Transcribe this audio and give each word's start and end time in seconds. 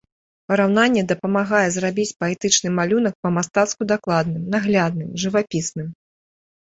Параўнанне 0.51 1.01
дапамагае 1.11 1.59
зрабіць 1.75 2.15
паэтычны 2.23 2.69
малюнак 2.79 3.13
па-мастацку 3.25 3.81
дакладным, 3.95 4.43
наглядным, 4.57 5.09
жывапісным. 5.25 5.87